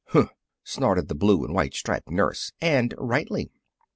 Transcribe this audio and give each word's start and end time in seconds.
"Humph!" 0.07 0.31
snorted 0.63 1.09
the 1.09 1.13
blue 1.13 1.45
and 1.45 1.53
white 1.53 1.75
striped 1.75 2.09
nurse, 2.09 2.51
and 2.59 2.95
rightly. 2.97 3.51